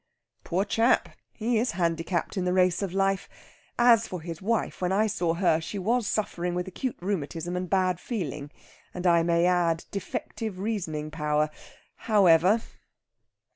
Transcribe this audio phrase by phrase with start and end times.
[0.43, 1.09] "Poor chap!
[1.31, 3.29] He's handicapped in the race of life.
[3.77, 7.69] As for his wife, when I saw her she was suffering with acute rheumatism and
[7.69, 8.49] bad feeling
[8.95, 11.51] and, I may add, defective reasoning power.
[11.97, 12.63] However...."